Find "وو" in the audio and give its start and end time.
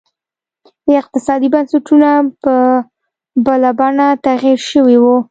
5.03-5.17